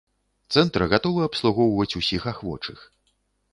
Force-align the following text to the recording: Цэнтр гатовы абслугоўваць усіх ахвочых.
Цэнтр 0.55 0.81
гатовы 0.93 1.21
абслугоўваць 1.29 1.97
усіх 2.01 2.27
ахвочых. 2.35 2.79